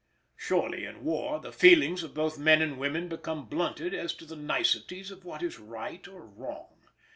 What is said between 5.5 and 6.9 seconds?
right or wrong.